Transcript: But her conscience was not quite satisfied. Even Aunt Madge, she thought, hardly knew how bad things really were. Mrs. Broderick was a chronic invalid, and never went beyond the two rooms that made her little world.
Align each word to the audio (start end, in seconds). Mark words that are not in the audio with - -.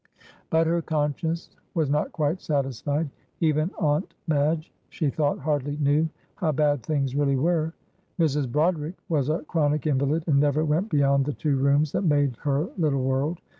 But 0.49 0.65
her 0.65 0.81
conscience 0.81 1.51
was 1.75 1.87
not 1.91 2.11
quite 2.11 2.41
satisfied. 2.41 3.07
Even 3.39 3.69
Aunt 3.77 4.15
Madge, 4.25 4.73
she 4.89 5.11
thought, 5.11 5.37
hardly 5.37 5.77
knew 5.77 6.09
how 6.33 6.53
bad 6.53 6.81
things 6.81 7.15
really 7.15 7.35
were. 7.35 7.73
Mrs. 8.19 8.51
Broderick 8.51 8.95
was 9.09 9.29
a 9.29 9.43
chronic 9.43 9.85
invalid, 9.85 10.23
and 10.25 10.39
never 10.39 10.65
went 10.65 10.89
beyond 10.89 11.25
the 11.25 11.33
two 11.33 11.55
rooms 11.55 11.91
that 11.91 12.01
made 12.01 12.35
her 12.37 12.67
little 12.79 13.03
world. 13.03 13.41